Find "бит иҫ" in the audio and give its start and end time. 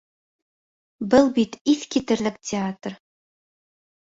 1.35-1.85